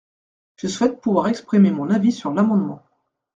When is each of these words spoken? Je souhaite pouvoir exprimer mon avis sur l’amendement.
Je 0.55 0.67
souhaite 0.67 0.99
pouvoir 0.99 1.27
exprimer 1.27 1.69
mon 1.69 1.91
avis 1.91 2.11
sur 2.11 2.33
l’amendement. 2.33 2.81